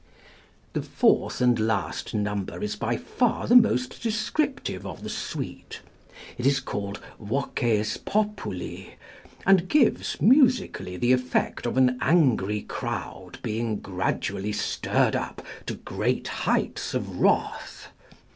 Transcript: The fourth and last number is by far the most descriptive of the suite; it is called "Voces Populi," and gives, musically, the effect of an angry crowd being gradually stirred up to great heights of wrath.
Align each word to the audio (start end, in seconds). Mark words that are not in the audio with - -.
The 0.73 0.81
fourth 0.81 1.41
and 1.41 1.59
last 1.59 2.15
number 2.15 2.63
is 2.63 2.75
by 2.75 2.97
far 2.97 3.45
the 3.45 3.55
most 3.55 4.01
descriptive 4.01 4.83
of 4.83 5.03
the 5.03 5.11
suite; 5.11 5.81
it 6.39 6.47
is 6.47 6.59
called 6.59 6.99
"Voces 7.19 7.97
Populi," 7.97 8.95
and 9.45 9.69
gives, 9.69 10.19
musically, 10.19 10.97
the 10.97 11.13
effect 11.13 11.67
of 11.67 11.77
an 11.77 11.99
angry 12.01 12.63
crowd 12.63 13.37
being 13.43 13.79
gradually 13.79 14.53
stirred 14.53 15.15
up 15.15 15.45
to 15.67 15.75
great 15.75 16.27
heights 16.29 16.95
of 16.95 17.19
wrath. 17.19 17.89